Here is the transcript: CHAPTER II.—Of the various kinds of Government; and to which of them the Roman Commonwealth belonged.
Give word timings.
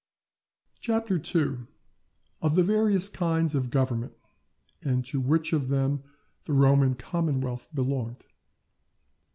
CHAPTER 0.79 1.17
II.—Of 1.21 2.55
the 2.55 2.63
various 2.63 3.07
kinds 3.07 3.53
of 3.53 3.69
Government; 3.69 4.13
and 4.81 5.05
to 5.05 5.19
which 5.19 5.53
of 5.53 5.67
them 5.67 6.01
the 6.45 6.53
Roman 6.53 6.95
Commonwealth 6.95 7.69
belonged. 7.71 8.25